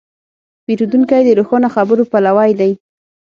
پیرودونکی 0.65 1.21
د 1.25 1.29
روښانه 1.39 1.67
خبرو 1.75 2.03
پلوی 2.11 2.51
دی. 2.59 2.71